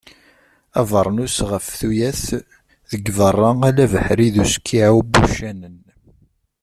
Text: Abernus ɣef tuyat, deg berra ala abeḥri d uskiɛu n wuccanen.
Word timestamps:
Abernus 0.79 1.35
ɣef 1.49 1.65
tuyat, 1.79 2.23
deg 2.89 3.05
berra 3.17 3.49
ala 3.67 3.77
abeḥri 3.87 4.27
d 4.33 4.35
uskiɛu 4.43 4.99
n 5.05 5.11
wuccanen. 5.11 5.77